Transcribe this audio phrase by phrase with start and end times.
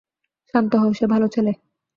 [0.53, 1.51] শান্ত হও, সে ভালো ছেলে।